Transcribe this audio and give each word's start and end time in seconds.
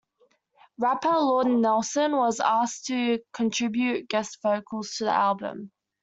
Rapper 0.79 1.11
Lord 1.11 1.45
Nelson 1.45 2.13
was 2.13 2.39
asked 2.39 2.87
to 2.87 3.19
contribute 3.33 4.09
guest 4.09 4.39
vocals 4.41 4.95
to 4.95 5.03
the 5.03 5.11
album. 5.11 5.71